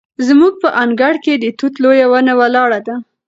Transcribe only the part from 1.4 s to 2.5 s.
توت لویه ونه